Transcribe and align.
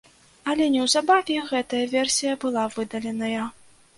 Але 0.51 0.65
неўзабаве 0.75 1.35
гэтая 1.51 1.83
версія 1.93 2.33
была 2.45 2.65
выдаленая. 2.79 3.45